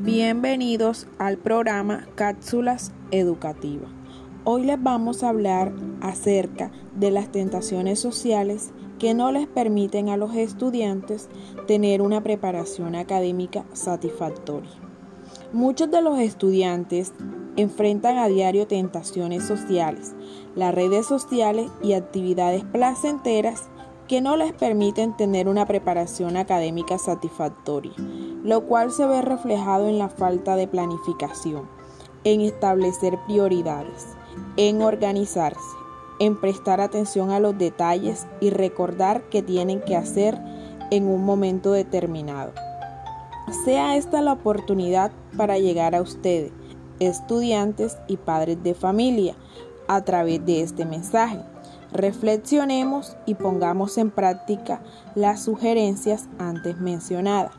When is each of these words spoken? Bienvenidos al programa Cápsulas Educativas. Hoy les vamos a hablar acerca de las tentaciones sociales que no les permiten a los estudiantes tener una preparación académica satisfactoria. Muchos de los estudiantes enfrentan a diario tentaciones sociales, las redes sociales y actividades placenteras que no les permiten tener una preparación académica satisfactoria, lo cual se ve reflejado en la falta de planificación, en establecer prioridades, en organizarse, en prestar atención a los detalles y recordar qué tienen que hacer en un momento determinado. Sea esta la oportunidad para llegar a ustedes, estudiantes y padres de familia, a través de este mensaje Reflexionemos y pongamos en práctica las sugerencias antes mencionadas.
Bienvenidos 0.00 1.08
al 1.18 1.38
programa 1.38 2.06
Cápsulas 2.14 2.92
Educativas. 3.10 3.90
Hoy 4.44 4.64
les 4.64 4.80
vamos 4.80 5.24
a 5.24 5.28
hablar 5.28 5.72
acerca 6.00 6.70
de 6.94 7.10
las 7.10 7.32
tentaciones 7.32 7.98
sociales 7.98 8.70
que 9.00 9.12
no 9.12 9.32
les 9.32 9.48
permiten 9.48 10.08
a 10.08 10.16
los 10.16 10.36
estudiantes 10.36 11.28
tener 11.66 12.00
una 12.00 12.22
preparación 12.22 12.94
académica 12.94 13.64
satisfactoria. 13.72 14.70
Muchos 15.52 15.90
de 15.90 16.00
los 16.00 16.20
estudiantes 16.20 17.12
enfrentan 17.56 18.18
a 18.18 18.28
diario 18.28 18.68
tentaciones 18.68 19.42
sociales, 19.42 20.14
las 20.54 20.72
redes 20.72 21.06
sociales 21.06 21.72
y 21.82 21.94
actividades 21.94 22.62
placenteras 22.62 23.68
que 24.08 24.22
no 24.22 24.36
les 24.36 24.52
permiten 24.54 25.14
tener 25.16 25.48
una 25.48 25.66
preparación 25.66 26.38
académica 26.38 26.98
satisfactoria, 26.98 27.92
lo 28.42 28.62
cual 28.62 28.90
se 28.90 29.06
ve 29.06 29.20
reflejado 29.20 29.86
en 29.86 29.98
la 29.98 30.08
falta 30.08 30.56
de 30.56 30.66
planificación, 30.66 31.68
en 32.24 32.40
establecer 32.40 33.18
prioridades, 33.26 34.06
en 34.56 34.80
organizarse, 34.80 35.60
en 36.18 36.40
prestar 36.40 36.80
atención 36.80 37.30
a 37.30 37.38
los 37.38 37.56
detalles 37.58 38.26
y 38.40 38.50
recordar 38.50 39.28
qué 39.28 39.42
tienen 39.42 39.80
que 39.82 39.94
hacer 39.94 40.38
en 40.90 41.06
un 41.06 41.24
momento 41.24 41.72
determinado. 41.72 42.52
Sea 43.64 43.96
esta 43.96 44.22
la 44.22 44.32
oportunidad 44.32 45.12
para 45.36 45.58
llegar 45.58 45.94
a 45.94 46.00
ustedes, 46.00 46.52
estudiantes 46.98 47.98
y 48.08 48.16
padres 48.16 48.62
de 48.62 48.74
familia, 48.74 49.34
a 49.86 50.02
través 50.04 50.44
de 50.44 50.62
este 50.62 50.84
mensaje 50.84 51.40
Reflexionemos 51.92 53.16
y 53.26 53.34
pongamos 53.34 53.98
en 53.98 54.10
práctica 54.10 54.80
las 55.14 55.42
sugerencias 55.42 56.28
antes 56.38 56.78
mencionadas. 56.78 57.52